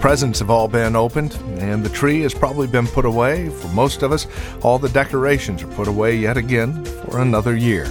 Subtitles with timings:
[0.00, 3.48] presents have all been opened, and the tree has probably been put away.
[3.48, 4.26] For most of us,
[4.62, 7.86] all the decorations are put away yet again for another year.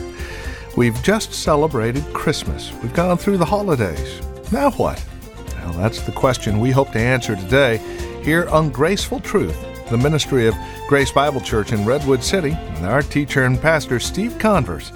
[0.76, 2.72] We've just celebrated Christmas.
[2.82, 4.22] We've gone through the holidays.
[4.52, 5.04] Now what?
[5.56, 7.78] Well, that's the question we hope to answer today
[8.24, 10.56] here on Graceful Truth, the ministry of
[10.88, 14.92] Grace Bible Church in Redwood City, and our teacher and pastor, Steve Converse.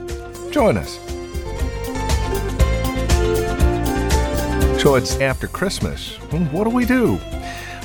[0.52, 1.00] Join us.
[4.82, 6.16] So it's after Christmas.
[6.52, 7.20] What do we do?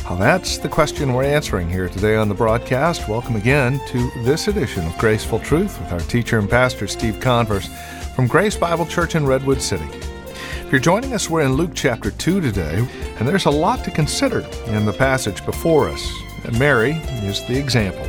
[0.09, 3.07] Well, that's the question we're answering here today on the broadcast.
[3.07, 7.69] Welcome again to this edition of Graceful Truth with our teacher and pastor, Steve Converse,
[8.15, 9.85] from Grace Bible Church in Redwood City.
[10.25, 12.89] If you're joining us, we're in Luke chapter 2 today,
[13.19, 16.11] and there's a lot to consider in the passage before us.
[16.45, 16.93] And Mary
[17.27, 18.09] is the example.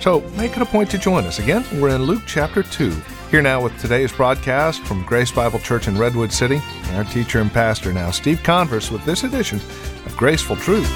[0.00, 1.40] So make it a point to join us.
[1.40, 2.92] Again, we're in Luke chapter 2.
[3.30, 6.60] Here now with today's broadcast from Grace Bible Church in Redwood City,
[6.94, 9.60] our teacher and pastor now, Steve Converse, with this edition
[10.04, 10.92] of Graceful Truth.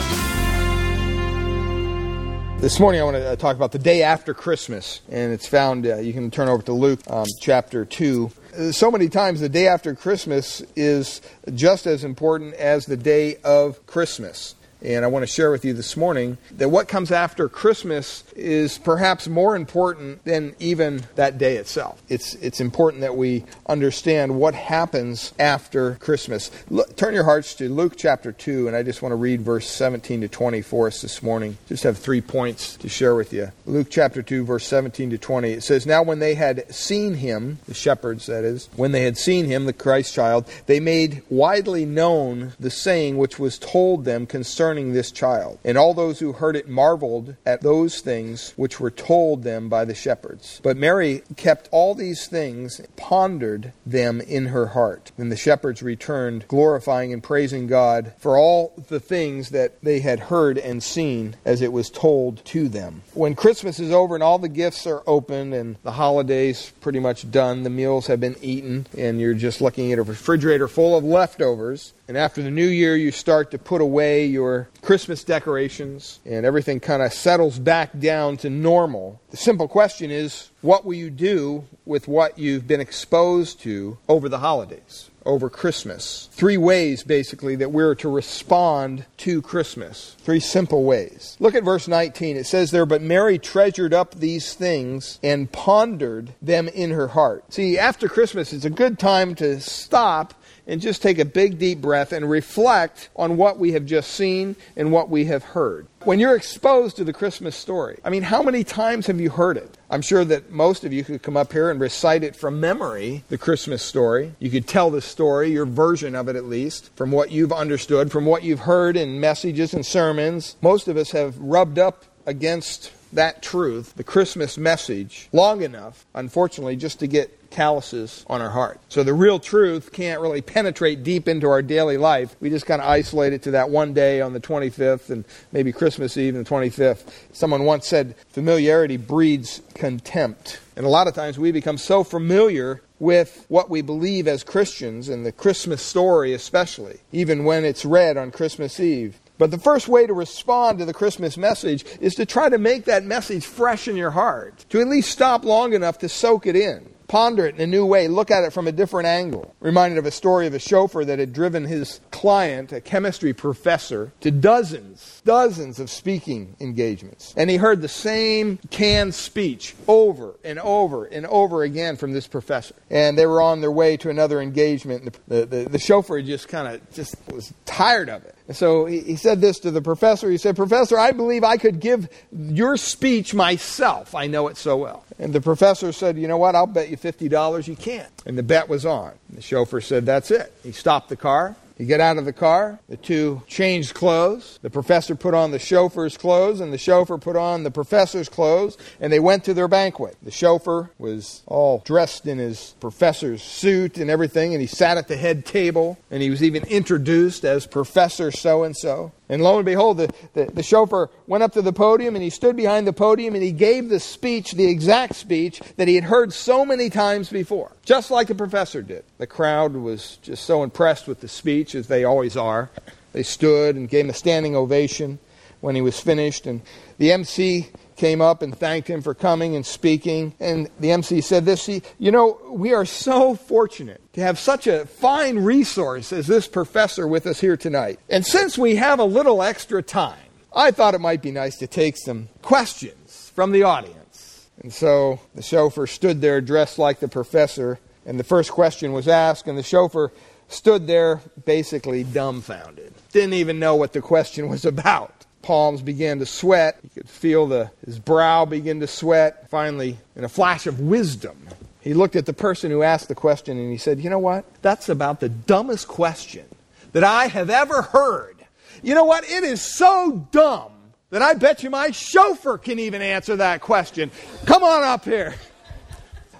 [2.61, 5.87] This morning I want to uh, talk about the day after Christmas, and it's found,
[5.87, 8.29] uh, you can turn over to Luke um, chapter 2.
[8.59, 11.21] Uh, so many times the day after Christmas is
[11.55, 14.57] just as important as the day of Christmas.
[14.85, 18.77] And I want to share with you this morning that what comes after Christmas is
[18.77, 22.03] perhaps more important than even that day itself.
[22.11, 26.51] It's, it's important that we understand what happens after Christmas.
[26.69, 29.67] Look, turn your hearts to Luke chapter 2, and I just want to read verse
[29.71, 31.57] 17 to 20 for us this morning.
[31.67, 33.53] Just have three points to share with you.
[33.65, 35.51] Luke chapter 2, verse 17 to 20.
[35.51, 39.17] It says, Now when they had seen him, the shepherds that is, when they had
[39.17, 44.27] seen him, the Christ child, they made widely known the saying which was told them
[44.27, 45.59] concerning concerning this child.
[45.65, 49.85] And all those who heard it marveled at those things which were told them by
[49.85, 50.61] the shepherds.
[50.65, 55.13] But Mary kept all these things, pondered them in her heart.
[55.17, 60.19] And the shepherds returned, glorifying and praising God for all the things that they had
[60.19, 63.03] heard and seen as it was told to them.
[63.13, 67.31] When Christmas is over and all the gifts are opened and the holidays pretty much
[67.31, 71.05] done, the meals have been eaten, and you're just looking at a refrigerator full of
[71.05, 76.45] leftovers, and after the new year, you start to put away your Christmas decorations and
[76.45, 79.21] everything kind of settles back down to normal.
[79.31, 84.29] The simple question is what will you do with what you've been exposed to over
[84.29, 85.11] the holidays?
[85.27, 86.29] over Christmas.
[86.33, 90.17] Three ways, basically, that we're to respond to Christmas.
[90.19, 91.37] Three simple ways.
[91.41, 92.37] Look at verse 19.
[92.37, 97.53] It says there, But Mary treasured up these things and pondered them in her heart.
[97.53, 100.35] See, after Christmas, it's a good time to stop
[100.67, 104.57] and just take a big deep breath and reflect on what we have just seen
[104.77, 105.87] and what we have heard.
[106.05, 109.57] When you're exposed to the Christmas story, I mean, how many times have you heard
[109.57, 109.79] it?
[109.91, 113.25] I'm sure that most of you could come up here and recite it from memory,
[113.29, 114.35] the Christmas story.
[114.39, 118.11] You could tell the story, your version of it at least, from what you've understood,
[118.11, 120.57] from what you've heard in messages and sermons.
[120.61, 126.77] Most of us have rubbed up against that truth, the Christmas message, long enough, unfortunately,
[126.77, 128.81] just to get calluses on our heart.
[128.89, 132.35] So the real truth can't really penetrate deep into our daily life.
[132.41, 135.73] We just kind of isolate it to that one day on the 25th and maybe
[135.73, 137.13] Christmas Eve the 25th.
[137.33, 140.59] Someone once said, familiarity breeds contempt.
[140.77, 145.09] And a lot of times we become so familiar with what we believe as Christians
[145.09, 149.17] and the Christmas story, especially, even when it's read on Christmas Eve.
[149.39, 152.85] But the first way to respond to the Christmas message is to try to make
[152.85, 156.57] that message fresh in your heart, to at least stop long enough to soak it
[156.57, 156.95] in.
[157.07, 158.09] Ponder it in a new way.
[158.09, 159.55] Look at it from a different angle.
[159.61, 164.13] Reminded of a story of a chauffeur that had driven his client, a chemistry professor,
[164.21, 167.35] to dozens, dozens of speaking engagements.
[167.37, 172.27] And he heard the same canned speech over and over and over again from this
[172.27, 172.75] professor.
[172.89, 175.19] And they were on their way to another engagement.
[175.29, 178.34] The, the, the chauffeur just kind of just was tired of it.
[178.53, 180.31] So he, said this to the professor.
[180.31, 184.15] He said, Professor, I believe I could give your speech myself.
[184.15, 185.05] I know it so well.
[185.19, 186.55] And the professor said, You know what?
[186.55, 188.13] I'll bet you $50 you can't.
[188.27, 189.13] And the bet was on.
[189.31, 190.53] The chauffeur said, That's it.
[190.63, 191.57] He stopped the car.
[191.77, 192.79] He got out of the car.
[192.89, 194.59] The two changed clothes.
[194.63, 198.79] The professor put on the chauffeur's clothes, and the chauffeur put on the professor's clothes,
[199.01, 200.17] and they went to their banquet.
[200.23, 205.09] The chauffeur was all dressed in his professor's suit and everything, and he sat at
[205.09, 209.13] the head table, and he was even introduced as Professor so and so.
[209.29, 212.29] And lo and behold, the, the, the, chauffeur went up to the podium and he
[212.29, 216.05] stood behind the podium and he gave the speech, the exact speech that he had
[216.05, 219.03] heard so many times before, just like the professor did.
[219.17, 222.71] The crowd was just so impressed with the speech, as they always are.
[223.13, 225.19] They stood and gave him a standing ovation
[225.63, 226.47] when he was finished.
[226.47, 226.61] And
[226.99, 230.35] the MC came up and thanked him for coming and speaking.
[230.41, 234.87] And the MC said this You know, we are so fortunate to have such a
[234.87, 237.99] fine resource as this professor with us here tonight.
[238.09, 240.19] And since we have a little extra time,
[240.55, 244.49] I thought it might be nice to take some questions from the audience.
[244.63, 249.09] And so the chauffeur stood there dressed like the professor, and the first question was
[249.09, 250.13] asked, and the chauffeur
[250.49, 252.95] stood there basically dumbfounded.
[253.13, 255.24] Didn't even know what the question was about.
[255.45, 256.79] Palms began to sweat.
[256.83, 259.49] You could feel the, his brow begin to sweat.
[259.51, 261.37] Finally, in a flash of wisdom,
[261.83, 264.47] he looked at the person who asked the question and he said, You know what?
[264.63, 266.47] That's about the dumbest question
[266.93, 268.37] that I have ever heard.
[268.83, 269.25] You know what?
[269.25, 270.73] It is so dumb
[271.11, 274.11] that I bet you my chauffeur can even answer that question.
[274.47, 275.35] Come on up here.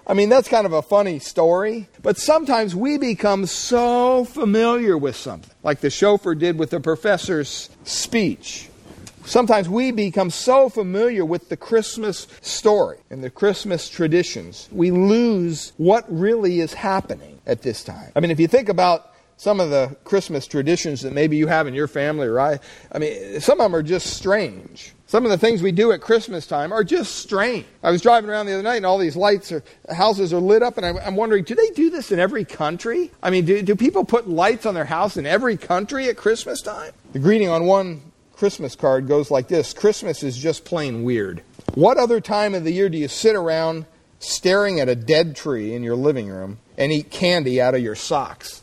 [0.07, 5.15] I mean, that's kind of a funny story, but sometimes we become so familiar with
[5.15, 8.69] something, like the chauffeur did with the professor's speech.
[9.25, 15.73] Sometimes we become so familiar with the Christmas story and the Christmas traditions, we lose
[15.77, 18.11] what really is happening at this time.
[18.15, 21.67] I mean, if you think about some of the Christmas traditions that maybe you have
[21.67, 22.59] in your family or I,
[22.91, 24.93] I mean, some of them are just strange.
[25.07, 27.65] Some of the things we do at Christmas time are just strange.
[27.83, 29.63] I was driving around the other night and all these lights or
[29.93, 33.11] houses are lit up, and I'm wondering, do they do this in every country?
[33.21, 36.61] I mean, do, do people put lights on their house in every country at Christmas
[36.61, 36.91] time?
[37.13, 38.01] The greeting on one
[38.35, 41.41] Christmas card goes like this Christmas is just plain weird.
[41.73, 43.85] What other time of the year do you sit around
[44.19, 47.95] staring at a dead tree in your living room and eat candy out of your
[47.95, 48.61] socks?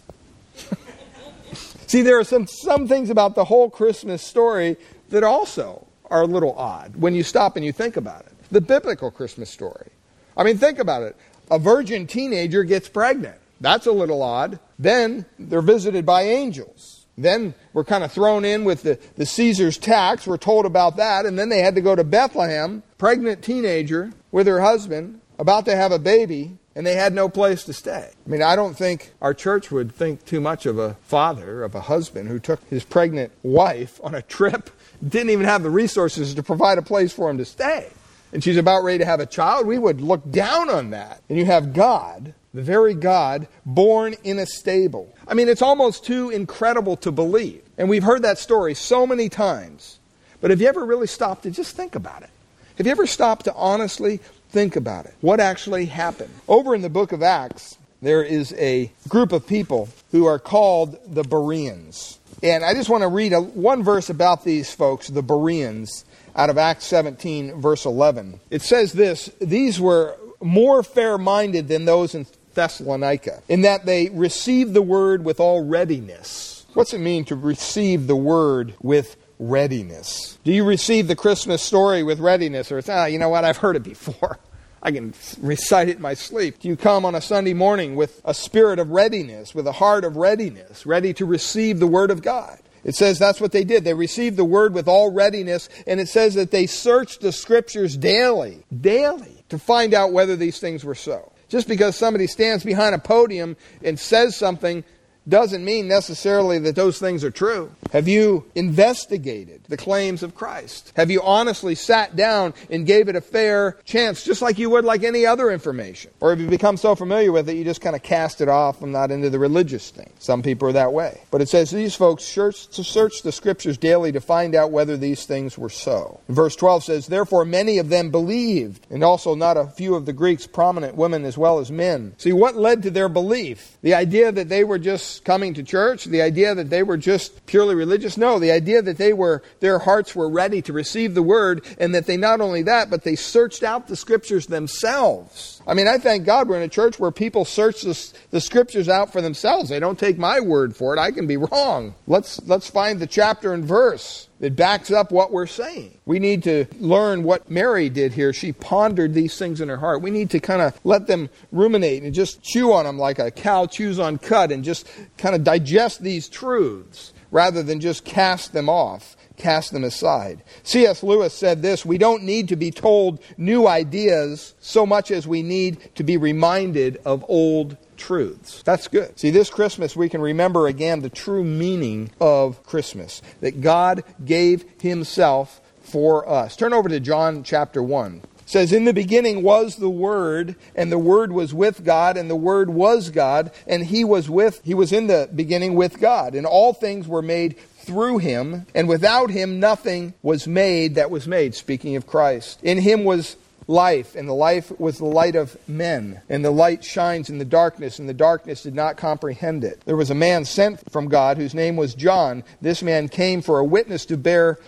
[1.87, 4.77] See, there are some, some things about the whole Christmas story
[5.09, 8.33] that also are a little odd when you stop and you think about it.
[8.51, 9.89] The biblical Christmas story.
[10.37, 11.17] I mean, think about it.
[11.51, 13.37] A virgin teenager gets pregnant.
[13.61, 14.59] That's a little odd.
[14.79, 17.02] Then they're visited by angels.
[17.17, 20.27] Then we're kind of thrown in with the, the Caesar's tax.
[20.27, 21.27] We're told about that.
[21.27, 25.77] And then they had to go to Bethlehem, pregnant teenager with her husband, about to
[25.77, 28.11] have a baby, and they had no place to stay.
[28.27, 31.75] I mean, I don't think our church would think too much of a father, of
[31.75, 34.71] a husband who took his pregnant wife on a trip
[35.07, 37.91] didn't even have the resources to provide a place for him to stay.
[38.33, 39.67] And she's about ready to have a child.
[39.67, 41.21] We would look down on that.
[41.29, 45.15] And you have God, the very God, born in a stable.
[45.27, 47.63] I mean, it's almost too incredible to believe.
[47.79, 49.99] And we've heard that story so many times.
[50.41, 52.31] But have you ever really stopped to just think about it?
[52.77, 54.19] Have you ever stopped to honestly
[54.51, 55.15] think about it?
[55.21, 56.33] What actually happened?
[56.49, 60.99] Over in the book of Acts, there is a group of people who are called
[61.07, 62.19] the Bereans.
[62.43, 66.05] And I just want to read a, one verse about these folks, the Bereans,
[66.35, 68.41] out of Acts 17, verse 11.
[68.51, 74.09] It says this These were more fair minded than those in Thessalonica, in that they
[74.11, 76.65] received the word with all readiness.
[76.75, 80.39] What's it mean to receive the word with readiness?
[80.45, 83.59] Do you receive the Christmas story with readiness, or it's, ah, you know what, I've
[83.59, 84.39] heard it before?
[84.83, 86.59] I can recite it in my sleep.
[86.59, 90.05] Do you come on a Sunday morning with a spirit of readiness, with a heart
[90.05, 92.59] of readiness, ready to receive the Word of God?
[92.85, 93.85] It says that's what they did.
[93.85, 97.97] They received the Word with all readiness, and it says that they searched the Scriptures
[97.97, 101.32] daily, daily, to find out whether these things were so.
[101.53, 104.85] Just because somebody stands behind a podium and says something
[105.29, 107.71] doesn't mean necessarily that those things are true.
[107.93, 110.93] Have you investigated the claims of Christ?
[110.97, 114.85] Have you honestly sat down and gave it a fair chance, just like you would
[114.85, 116.11] like any other information?
[116.21, 118.83] Or have you become so familiar with it you just kind of cast it off
[118.83, 120.11] I'm not into the religious thing?
[120.19, 121.21] Some people are that way.
[121.31, 124.97] But it says these folks search, to search the scriptures daily to find out whether
[124.97, 126.21] these things were so.
[126.29, 130.13] Verse 12 says, Therefore many of them believed, and also not a few of the
[130.13, 132.15] Greeks, prominent women as well as men.
[132.19, 133.77] See, what led to their belief?
[133.83, 137.47] The idea that they were just coming to church, the idea that they were just
[137.47, 138.17] purely religious.
[138.17, 141.95] No, the idea that they were, their hearts were ready to receive the word and
[141.95, 145.62] that they not only that, but they searched out the scriptures themselves.
[145.67, 148.89] I mean, I thank God we're in a church where people search the, the scriptures
[148.89, 149.69] out for themselves.
[149.69, 150.99] They don't take my word for it.
[151.01, 151.95] I can be wrong.
[152.07, 155.97] Let's, let's find the chapter and verse that backs up what we're saying.
[156.05, 158.33] We need to learn what Mary did here.
[158.33, 160.03] She pondered these things in her heart.
[160.03, 163.31] We need to kind of let them ruminate and just chew on them like a
[163.31, 168.53] cow chews on cud and just kind of digest these truths rather than just cast
[168.53, 170.43] them off cast them aside.
[170.63, 171.03] C.S.
[171.03, 175.43] Lewis said this We don't need to be told new ideas so much as we
[175.43, 178.63] need to be reminded of old truths.
[178.65, 179.19] That's good.
[179.19, 184.65] See, this Christmas we can remember again the true meaning of Christmas that God gave
[184.81, 186.57] Himself for us.
[186.57, 188.23] Turn over to John chapter 1.
[188.53, 192.37] Says, In the beginning was the Word, and the Word was with God, and the
[192.37, 196.35] Word was God, and he was with he was in the beginning with God.
[196.35, 201.27] And all things were made through him, and without him nothing was made that was
[201.27, 201.55] made.
[201.55, 202.61] Speaking of Christ.
[202.63, 206.21] In him was life, and the life was the light of men.
[206.29, 209.81] And the light shines in the darkness, and the darkness did not comprehend it.
[209.85, 212.45] There was a man sent from God whose name was John.
[212.61, 214.59] This man came for a witness to bear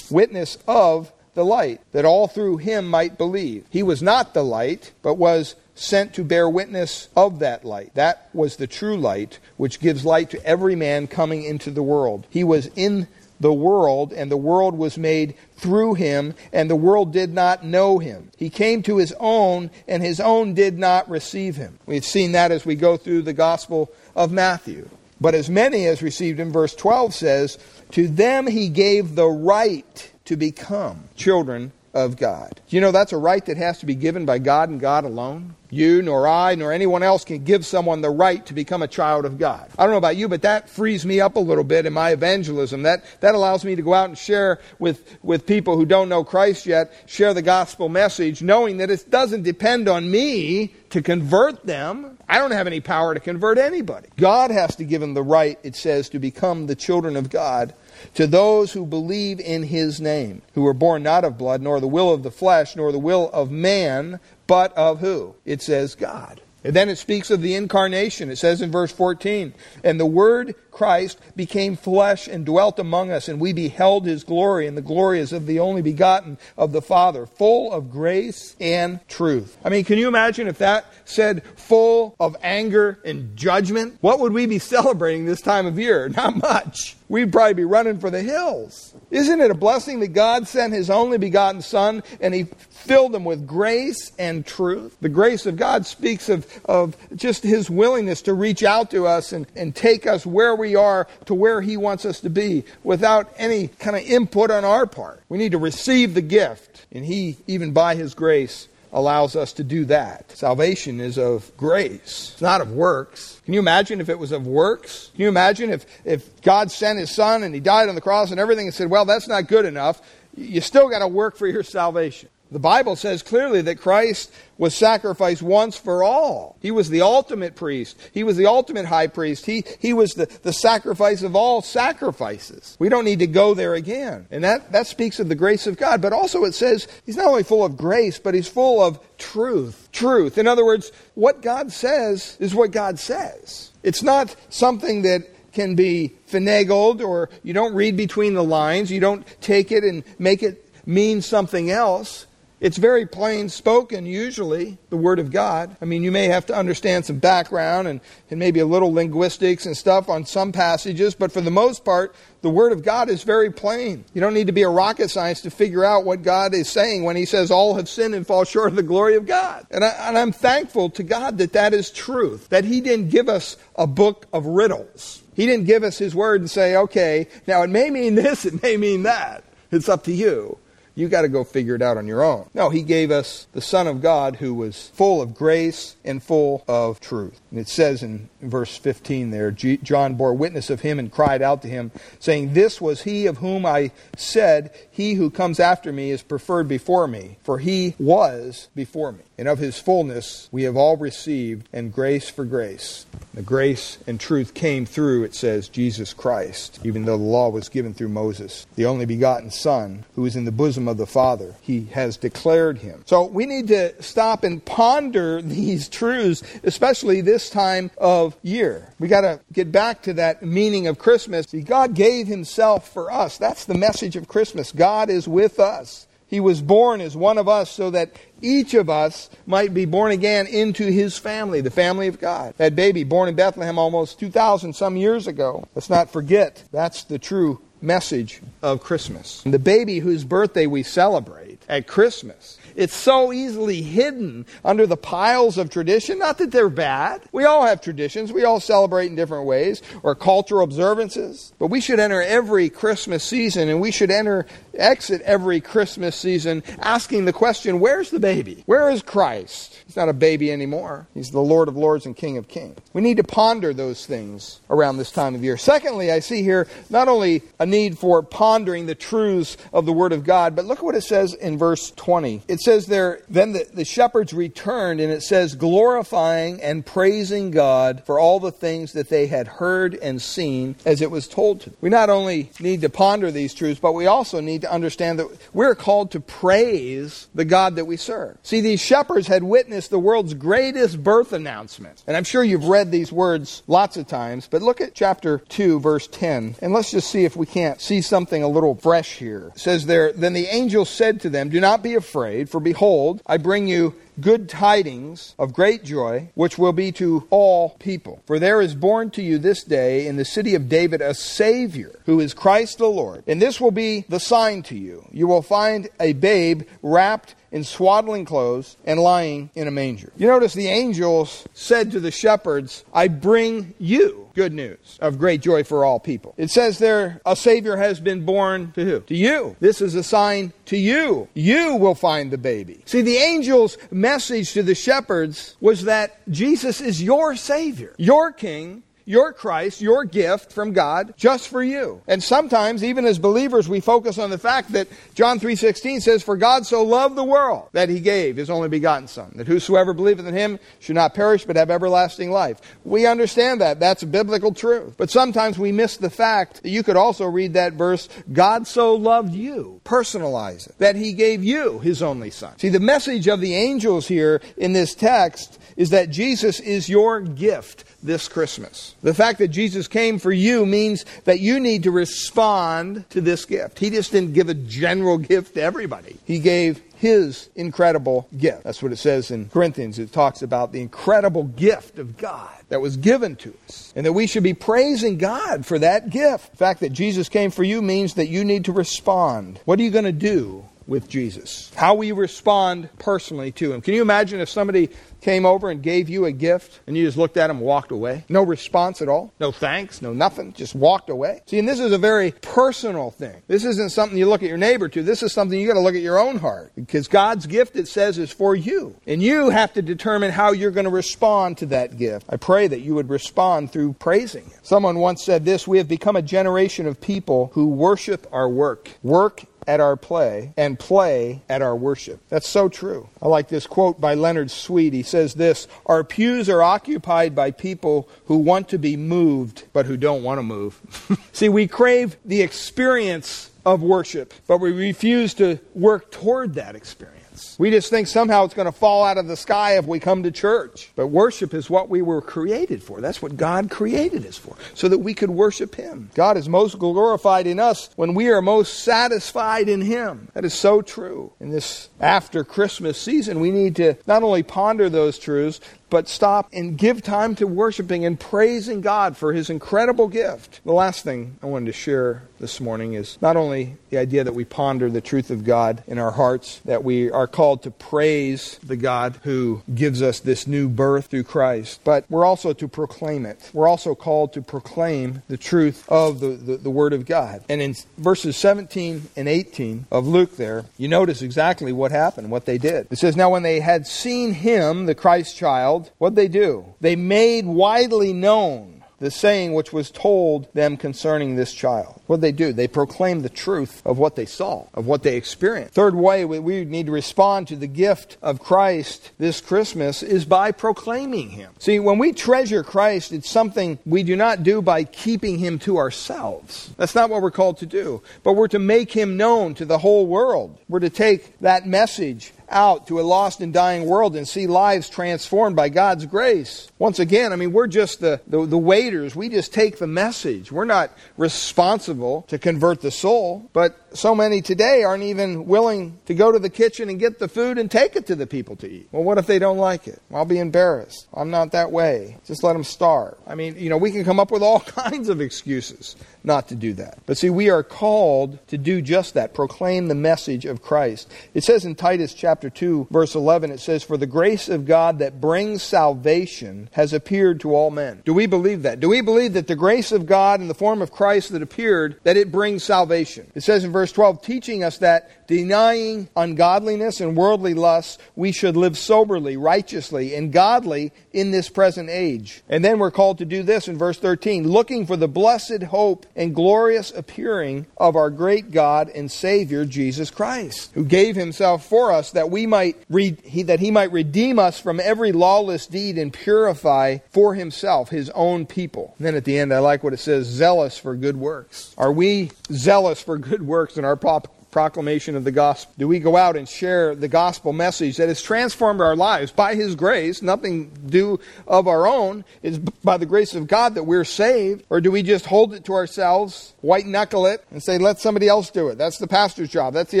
[0.10, 3.64] witness of the light, that all through him might believe.
[3.70, 7.94] He was not the light, but was sent to bear witness of that light.
[7.94, 12.26] That was the true light, which gives light to every man coming into the world.
[12.30, 13.08] He was in
[13.40, 17.98] the world, and the world was made through him, and the world did not know
[17.98, 18.30] him.
[18.36, 21.78] He came to his own, and his own did not receive him.
[21.86, 24.88] We've seen that as we go through the Gospel of Matthew.
[25.20, 27.58] But as many as received him, verse 12 says,
[27.92, 32.60] To them he gave the right to become children of God.
[32.68, 35.54] You know that's a right that has to be given by God and God alone?
[35.70, 39.24] You, nor I, nor anyone else can give someone the right to become a child
[39.24, 39.68] of God.
[39.78, 42.10] I don't know about you, but that frees me up a little bit in my
[42.10, 42.82] evangelism.
[42.82, 46.24] That, that allows me to go out and share with, with people who don't know
[46.24, 51.64] Christ yet, share the gospel message, knowing that it doesn't depend on me to convert
[51.64, 52.18] them.
[52.28, 54.08] I don't have any power to convert anybody.
[54.16, 57.74] God has to give them the right, it says, to become the children of God
[58.14, 61.88] to those who believe in his name, who were born not of blood, nor the
[61.88, 65.34] will of the flesh, nor the will of man, but of who?
[65.44, 66.40] It says God.
[66.64, 68.30] And then it speaks of the incarnation.
[68.30, 69.52] It says in verse 14,
[69.84, 74.66] And the Word, Christ, became flesh and dwelt among us, and we beheld his glory,
[74.66, 79.00] and the glory is of the only begotten of the Father, full of grace and
[79.08, 79.56] truth.
[79.64, 83.98] I mean, can you imagine if that said full of anger and judgment?
[84.00, 86.08] What would we be celebrating this time of year?
[86.16, 86.96] Not much.
[87.08, 88.94] We'd probably be running for the hills.
[89.10, 93.24] Isn't it a blessing that God sent his only begotten Son and he filled them
[93.24, 94.96] with grace and truth?
[95.00, 99.32] The grace of God speaks of, of just his willingness to reach out to us
[99.32, 103.32] and, and take us where we are to where he wants us to be without
[103.36, 105.22] any kind of input on our part.
[105.28, 109.64] We need to receive the gift, and he, even by his grace, allows us to
[109.64, 110.30] do that.
[110.30, 113.40] Salvation is of grace, it's not of works.
[113.44, 115.10] Can you imagine if it was of works?
[115.14, 118.30] Can you imagine if, if God sent his son and he died on the cross
[118.30, 120.00] and everything and said, well, that's not good enough?
[120.36, 122.28] You still got to work for your salvation.
[122.54, 126.56] The Bible says clearly that Christ was sacrificed once for all.
[126.62, 127.98] He was the ultimate priest.
[128.12, 129.44] He was the ultimate high priest.
[129.44, 132.76] He, he was the, the sacrifice of all sacrifices.
[132.78, 134.28] We don't need to go there again.
[134.30, 136.00] And that, that speaks of the grace of God.
[136.00, 139.88] But also it says he's not only full of grace, but he's full of truth.
[139.90, 140.38] Truth.
[140.38, 143.72] In other words, what God says is what God says.
[143.82, 148.92] It's not something that can be finagled or you don't read between the lines.
[148.92, 152.26] You don't take it and make it mean something else.
[152.64, 155.76] It's very plain spoken, usually, the Word of God.
[155.82, 159.66] I mean, you may have to understand some background and, and maybe a little linguistics
[159.66, 163.22] and stuff on some passages, but for the most part, the Word of God is
[163.22, 164.06] very plain.
[164.14, 167.04] You don't need to be a rocket science to figure out what God is saying
[167.04, 169.66] when He says, All have sinned and fall short of the glory of God.
[169.70, 173.28] And, I, and I'm thankful to God that that is truth, that He didn't give
[173.28, 175.22] us a book of riddles.
[175.34, 178.62] He didn't give us His Word and say, Okay, now it may mean this, it
[178.62, 179.44] may mean that.
[179.70, 180.56] It's up to you.
[180.94, 182.48] You got to go figure it out on your own.
[182.54, 186.64] No, he gave us the Son of God who was full of grace and full
[186.68, 187.40] of truth.
[187.50, 191.62] And it says in verse 15 there John bore witness of him and cried out
[191.62, 196.10] to him, saying, This was he of whom I said, He who comes after me
[196.10, 199.20] is preferred before me, for he was before me.
[199.36, 203.06] And of his fullness we have all received, and grace for grace.
[203.34, 207.68] The grace and truth came through, it says, Jesus Christ, even though the law was
[207.68, 211.54] given through Moses, the only begotten Son, who is in the bosom of the Father.
[211.60, 213.02] He has declared him.
[213.06, 218.92] So we need to stop and ponder these truths, especially this time of year.
[218.98, 221.46] We got to get back to that meaning of Christmas.
[221.46, 223.38] See, God gave himself for us.
[223.38, 224.72] That's the message of Christmas.
[224.72, 226.06] God is with us.
[226.26, 228.10] He was born as one of us so that
[228.42, 232.54] each of us might be born again into his family, the family of God.
[232.56, 235.68] That baby born in Bethlehem almost 2,000 some years ago.
[235.74, 239.44] Let's not forget that's the true message of Christmas.
[239.44, 244.96] And the baby whose birthday we celebrate at Christmas it's so easily hidden under the
[244.96, 246.18] piles of tradition.
[246.18, 247.22] Not that they're bad.
[247.32, 248.32] We all have traditions.
[248.32, 251.52] We all celebrate in different ways or cultural observances.
[251.58, 256.62] But we should enter every Christmas season and we should enter, exit every Christmas season
[256.78, 258.62] asking the question, where's the baby?
[258.66, 259.78] Where is Christ?
[259.86, 261.06] He's not a baby anymore.
[261.14, 262.78] He's the Lord of Lords and King of Kings.
[262.92, 265.56] We need to ponder those things around this time of year.
[265.56, 270.12] Secondly, I see here not only a need for pondering the truths of the Word
[270.12, 272.42] of God, but look at what it says in verse 20.
[272.48, 278.02] It says there, then the, the shepherds returned, and it says, glorifying and praising God
[278.04, 281.70] for all the things that they had heard and seen as it was told to
[281.70, 281.78] them.
[281.80, 285.28] We not only need to ponder these truths, but we also need to understand that
[285.52, 288.36] we're called to praise the God that we serve.
[288.42, 292.02] See, these shepherds had witnessed the world's greatest birth announcement.
[292.06, 295.80] And I'm sure you've read these words lots of times, but look at chapter 2,
[295.80, 299.52] verse 10, and let's just see if we can't see something a little fresh here.
[299.54, 303.22] It says there, Then the angel said to them, Do not be afraid, for behold,
[303.26, 308.22] I bring you good tidings of great joy, which will be to all people.
[308.26, 311.98] For there is born to you this day in the city of David a Savior,
[312.06, 313.24] who is Christ the Lord.
[313.26, 315.06] And this will be the sign to you.
[315.12, 320.12] You will find a babe wrapped in swaddling clothes and lying in a manger.
[320.16, 325.40] You notice the angels said to the shepherds, I bring you good news of great
[325.40, 326.34] joy for all people.
[326.36, 329.00] It says there, a Savior has been born to who?
[329.02, 329.54] To you.
[329.60, 331.28] This is a sign to you.
[331.34, 332.82] You will find the baby.
[332.86, 338.82] See, the angel's message to the shepherds was that Jesus is your Savior, your King,
[339.04, 342.00] your Christ, your gift from God, just for you.
[342.06, 346.36] And sometimes, even as believers, we focus on the fact that John 3.16 says, For
[346.36, 350.26] God so loved the world that he gave his only begotten Son, that whosoever believeth
[350.26, 352.60] in him should not perish but have everlasting life.
[352.84, 353.80] We understand that.
[353.80, 354.94] That's a biblical truth.
[354.96, 358.94] But sometimes we miss the fact that you could also read that verse, God so
[358.94, 362.58] loved you, personalize it, that he gave you his only Son.
[362.58, 367.20] See, the message of the angels here in this text is that Jesus is your
[367.20, 368.94] gift this Christmas.
[369.02, 373.44] The fact that Jesus came for you means that you need to respond to this
[373.44, 373.78] gift.
[373.78, 376.18] He just didn't give a general gift to everybody.
[376.24, 378.64] He gave his incredible gift.
[378.64, 379.98] That's what it says in Corinthians.
[379.98, 383.92] It talks about the incredible gift of God that was given to us.
[383.96, 386.52] And that we should be praising God for that gift.
[386.52, 389.60] The fact that Jesus came for you means that you need to respond.
[389.64, 391.72] What are you going to do with Jesus?
[391.76, 393.80] How we respond personally to him?
[393.80, 397.16] Can you imagine if somebody came over and gave you a gift and you just
[397.16, 398.24] looked at him and walked away?
[398.28, 399.32] No response at all?
[399.40, 400.02] No thanks?
[400.02, 400.52] No nothing?
[400.52, 401.42] Just walked away?
[401.46, 403.42] See, and this is a very personal thing.
[403.46, 405.02] This isn't something you look at your neighbor to.
[405.02, 406.72] This is something you got to look at your own heart.
[406.74, 408.96] Because God's gift, it says, is for you.
[409.06, 412.26] And you have to determine how you're going to respond to that gift.
[412.28, 414.58] I pray that you would respond through praising Him.
[414.62, 418.90] Someone once said this We have become a generation of people who worship our work.
[419.02, 422.20] Work at our play and play at our worship.
[422.28, 423.08] That's so true.
[423.20, 424.92] I like this quote by Leonard Sweet.
[424.92, 429.86] He says this Our pews are occupied by people who want to be moved, but
[429.86, 430.80] who don't want to move.
[431.32, 437.23] See, we crave the experience of worship, but we refuse to work toward that experience.
[437.58, 440.22] We just think somehow it's going to fall out of the sky if we come
[440.22, 440.90] to church.
[440.96, 443.00] But worship is what we were created for.
[443.00, 446.10] That's what God created us for, so that we could worship Him.
[446.14, 450.28] God is most glorified in us when we are most satisfied in Him.
[450.34, 451.32] That is so true.
[451.40, 455.60] In this after Christmas season, we need to not only ponder those truths,
[455.94, 460.60] but stop and give time to worshiping and praising God for His incredible gift.
[460.64, 464.34] The last thing I wanted to share this morning is not only the idea that
[464.34, 468.58] we ponder the truth of God in our hearts, that we are called to praise
[468.58, 473.24] the God who gives us this new birth through Christ, but we're also to proclaim
[473.24, 473.50] it.
[473.52, 477.44] We're also called to proclaim the truth of the, the, the Word of God.
[477.48, 482.46] And in verses 17 and 18 of Luke, there, you notice exactly what happened, what
[482.46, 482.88] they did.
[482.90, 486.64] It says, Now when they had seen him, the Christ child, what'd they do?
[486.80, 492.00] They made widely known the saying which was told them concerning this child.
[492.06, 492.52] What they do?
[492.52, 495.74] They proclaim the truth of what they saw, of what they experienced.
[495.74, 500.52] Third way we need to respond to the gift of Christ this Christmas is by
[500.52, 501.52] proclaiming Him.
[501.58, 505.76] See, when we treasure Christ, it's something we do not do by keeping Him to
[505.76, 506.70] ourselves.
[506.76, 508.02] That's not what we're called to do.
[508.22, 510.58] But we're to make Him known to the whole world.
[510.68, 514.88] We're to take that message out to a lost and dying world and see lives
[514.88, 516.68] transformed by God's grace.
[516.78, 519.14] Once again, I mean, we're just the, the, the, waiters.
[519.14, 520.50] We just take the message.
[520.50, 523.50] We're not responsible to convert the soul.
[523.52, 527.28] But so many today aren't even willing to go to the kitchen and get the
[527.28, 528.88] food and take it to the people to eat.
[528.92, 530.00] Well, what if they don't like it?
[530.12, 531.06] I'll be embarrassed.
[531.12, 532.18] I'm not that way.
[532.26, 533.16] Just let them starve.
[533.26, 536.54] I mean, you know, we can come up with all kinds of excuses not to
[536.54, 536.98] do that.
[537.06, 541.12] But see, we are called to do just that proclaim the message of Christ.
[541.34, 544.98] It says in Titus chapter 2, verse 11, it says, For the grace of God
[544.98, 548.02] that brings salvation has appeared to all men.
[548.04, 548.80] Do we believe that?
[548.80, 552.00] Do we believe that the grace of God in the form of Christ that appeared,
[552.04, 553.30] that it brings salvation?
[553.34, 558.56] It says in verse 12, teaching us that denying ungodliness and worldly lusts, we should
[558.56, 562.42] live soberly, righteously, and godly in this present age.
[562.48, 566.06] And then we're called to do this in verse 13, looking for the blessed hope
[566.16, 571.92] and glorious appearing of our great God and Savior Jesus Christ, who gave himself for
[571.92, 575.98] us that we might re- he, that he might redeem us from every lawless deed
[575.98, 578.94] and purify for himself his own people.
[578.98, 581.74] And then at the end I like what it says, zealous for good works.
[581.76, 585.74] Are we zealous for good works in our pop- proclamation of the gospel?
[585.76, 589.56] Do we go out and share the gospel message that has transformed our lives by
[589.56, 592.24] His grace, nothing due of our own?
[592.40, 594.64] It's by the grace of God that we're saved.
[594.70, 598.28] Or do we just hold it to ourselves, white knuckle it, and say, let somebody
[598.28, 598.78] else do it?
[598.78, 599.74] That's the pastor's job.
[599.74, 600.00] That's the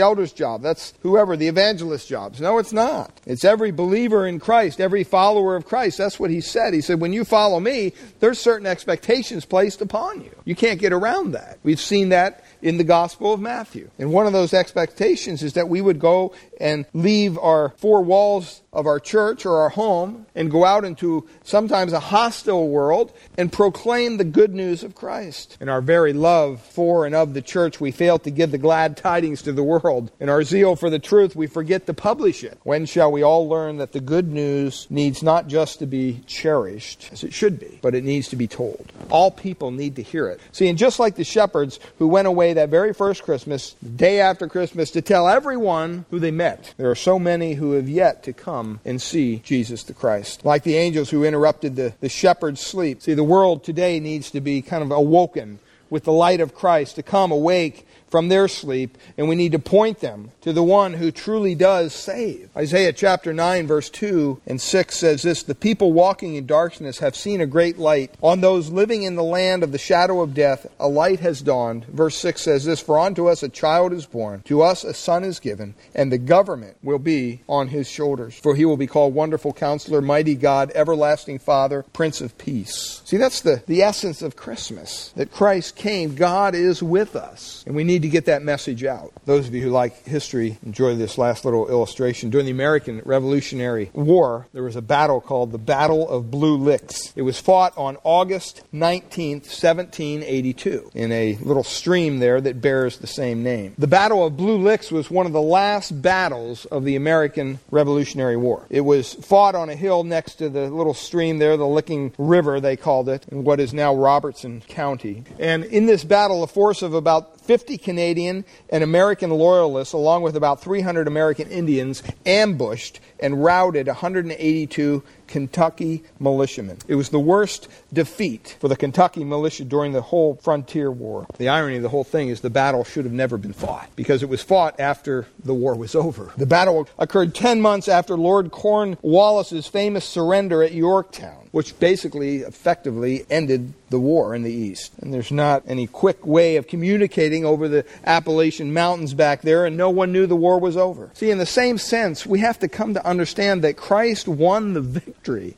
[0.00, 0.62] elder's job.
[0.62, 2.40] That's whoever, the evangelist's jobs.
[2.40, 3.10] No, it's not.
[3.26, 5.98] It's every believer in Christ, every follower of Christ.
[5.98, 6.72] That's what He said.
[6.72, 10.30] He said, when you follow me, there's certain expectations placed upon you.
[10.44, 11.58] You can't get around that.
[11.64, 13.90] We've seen that in the Gospel of Matthew.
[13.98, 18.62] And one of those expectations is that we would go and leave our four walls
[18.72, 23.52] of our church or our home and go out into sometimes a hostile world and
[23.52, 25.56] proclaim the good news of Christ.
[25.60, 28.96] In our very love for and of the church, we fail to give the glad
[28.96, 30.10] tidings to the world.
[30.18, 32.58] In our zeal for the truth, we forget to publish it.
[32.64, 37.10] When shall we all learn that the good news needs not just to be cherished,
[37.12, 38.90] as it should be, but it needs to be told?
[39.10, 40.40] All people need to hear it.
[40.52, 44.48] See, and just like the shepherds who went away that very first Christmas, day after
[44.48, 48.32] Christmas, to tell everyone who they met, there are so many who have yet to
[48.32, 50.44] come and see Jesus the Christ.
[50.44, 53.02] Like the angels who interrupted the, the shepherd's sleep.
[53.02, 55.58] See, the world today needs to be kind of awoken
[55.90, 59.58] with the light of Christ, to come awake from their sleep, and we need to
[59.58, 62.48] point them to the one who truly does save.
[62.56, 67.16] Isaiah chapter 9, verse 2 and 6 says this The people walking in darkness have
[67.16, 68.14] seen a great light.
[68.22, 71.86] On those living in the land of the shadow of death, a light has dawned.
[71.86, 75.24] Verse 6 says this For unto us a child is born, to us a son
[75.24, 78.38] is given, and the government will be on his shoulders.
[78.38, 83.02] For he will be called Wonderful Counselor, Mighty God, Everlasting Father, Prince of Peace.
[83.04, 86.14] See, that's the, the essence of Christmas, that Christ came.
[86.14, 89.12] God is with us, and we need to get that message out.
[89.24, 92.28] Those of you who like history enjoy this last little illustration.
[92.28, 97.14] During the American Revolutionary War, there was a battle called the Battle of Blue Licks.
[97.16, 103.06] It was fought on August 19th, 1782, in a little stream there that bears the
[103.06, 103.74] same name.
[103.78, 108.36] The Battle of Blue Licks was one of the last battles of the American Revolutionary
[108.36, 108.66] War.
[108.68, 112.60] It was fought on a hill next to the little stream there, the Licking River,
[112.60, 115.24] they called it, in what is now Robertson County.
[115.38, 120.34] And in this battle, a force of about 50 Canadian and American loyalists, along with
[120.34, 126.78] about 300 American Indians, ambushed and routed 182 Kentucky militiamen.
[126.88, 131.26] It was the worst defeat for the Kentucky militia during the whole frontier war.
[131.38, 134.22] The irony of the whole thing is the battle should have never been fought because
[134.22, 136.32] it was fought after the war was over.
[136.36, 143.24] The battle occurred 10 months after Lord Cornwallis's famous surrender at Yorktown, which basically effectively
[143.30, 144.92] ended the war in the east.
[145.00, 149.76] And there's not any quick way of communicating over the Appalachian Mountains back there, and
[149.76, 151.10] no one knew the war was over.
[151.14, 154.80] See, in the same sense, we have to come to understand that Christ won the
[154.80, 155.14] victory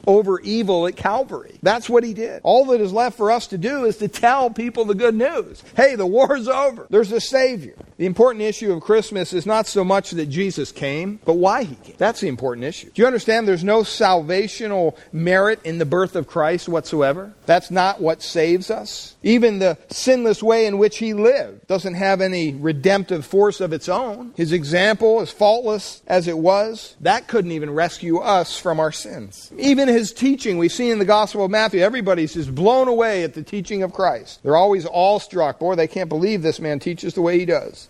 [0.06, 1.58] over evil at Calvary.
[1.62, 2.40] That's what he did.
[2.42, 5.62] All that is left for us to do is to tell people the good news.
[5.76, 6.86] Hey, the war's over.
[6.90, 7.76] There's a Savior.
[7.98, 11.76] The important issue of Christmas is not so much that Jesus came, but why he
[11.76, 11.94] came.
[11.96, 12.90] That's the important issue.
[12.92, 17.32] Do you understand there's no salvational merit in the birth of Christ whatsoever?
[17.46, 19.16] That's not what saves us.
[19.22, 23.88] Even the sinless way in which he lived doesn't have any redemptive force of its
[23.88, 24.32] own.
[24.36, 29.50] His example, as faultless as it was, that couldn't even rescue us from our sins.
[29.56, 33.32] Even his teaching, we've seen in the Gospel of Matthew, everybody's just blown away at
[33.32, 34.42] the teaching of Christ.
[34.42, 35.58] They're always awestruck.
[35.58, 37.85] Boy, they can't believe this man teaches the way he does.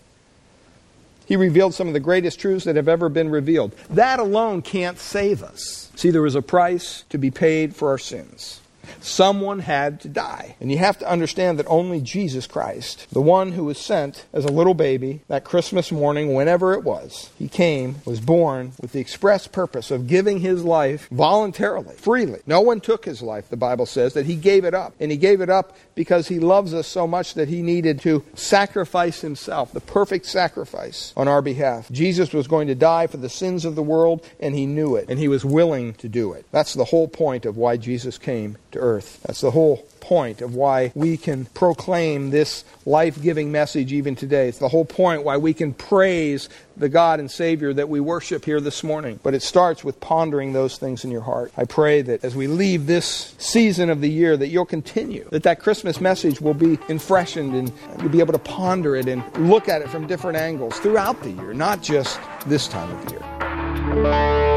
[1.27, 3.75] He revealed some of the greatest truths that have ever been revealed.
[3.89, 5.91] That alone can't save us.
[5.95, 8.61] See, there was a price to be paid for our sins.
[9.01, 10.55] Someone had to die.
[10.59, 14.45] And you have to understand that only Jesus Christ, the one who was sent as
[14.45, 18.99] a little baby that Christmas morning, whenever it was, he came, was born with the
[18.99, 22.39] express purpose of giving his life voluntarily, freely.
[22.45, 24.93] No one took his life, the Bible says, that he gave it up.
[24.99, 28.23] And he gave it up because he loves us so much that he needed to
[28.35, 31.89] sacrifice himself, the perfect sacrifice on our behalf.
[31.91, 35.09] Jesus was going to die for the sins of the world, and he knew it,
[35.09, 36.45] and he was willing to do it.
[36.51, 38.86] That's the whole point of why Jesus came to earth.
[38.95, 44.47] That's the whole point of why we can proclaim this life giving message even today.
[44.47, 46.47] It's the whole point why we can praise
[46.77, 49.19] the God and Savior that we worship here this morning.
[49.21, 51.51] But it starts with pondering those things in your heart.
[51.57, 55.43] I pray that as we leave this season of the year, that you'll continue, that
[55.43, 59.67] that Christmas message will be enfreshened and you'll be able to ponder it and look
[59.67, 64.56] at it from different angles throughout the year, not just this time of year.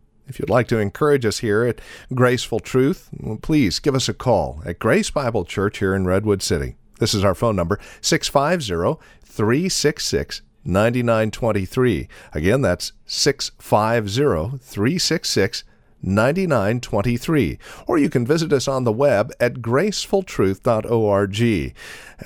[0.27, 1.81] If you'd like to encourage us here at
[2.13, 3.09] Graceful Truth,
[3.41, 6.75] please give us a call at Grace Bible Church here in Redwood City.
[6.99, 12.07] This is our phone number, 650 366 9923.
[12.33, 15.63] Again, that's 650 366
[16.01, 17.57] 9923.
[17.87, 21.75] Or you can visit us on the web at gracefultruth.org.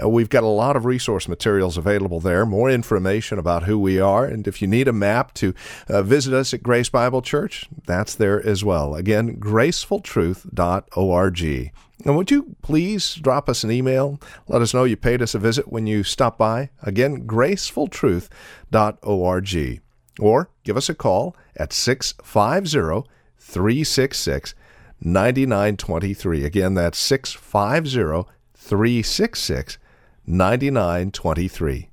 [0.03, 3.99] Uh, we've got a lot of resource materials available there, more information about who we
[3.99, 4.25] are.
[4.25, 5.53] And if you need a map to
[5.87, 8.95] uh, visit us at Grace Bible Church, that's there as well.
[8.95, 11.71] Again, gracefultruth.org.
[12.03, 14.19] And would you please drop us an email?
[14.47, 16.69] Let us know you paid us a visit when you stop by.
[16.83, 19.81] Again, gracefultruth.org.
[20.19, 23.09] Or give us a call at 650
[23.45, 24.55] 366
[25.01, 26.43] 9923.
[26.43, 29.77] Again, that's 650 366
[30.25, 31.89] 9923.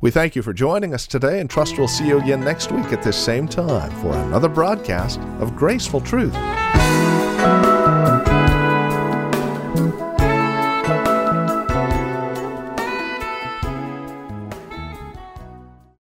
[0.00, 2.92] We thank you for joining us today and trust we'll see you again next week
[2.92, 6.34] at this same time for another broadcast of Graceful Truth.